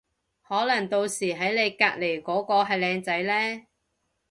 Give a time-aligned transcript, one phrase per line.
[0.47, 3.65] 可能到時喺你隔離嗰個係靚仔呢